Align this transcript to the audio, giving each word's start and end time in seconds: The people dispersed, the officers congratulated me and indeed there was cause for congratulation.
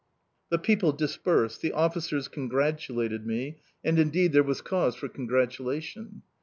The 0.49 0.57
people 0.57 0.93
dispersed, 0.93 1.61
the 1.61 1.73
officers 1.73 2.27
congratulated 2.27 3.27
me 3.27 3.59
and 3.83 3.99
indeed 3.99 4.33
there 4.33 4.41
was 4.41 4.59
cause 4.59 4.95
for 4.95 5.07
congratulation. 5.07 6.23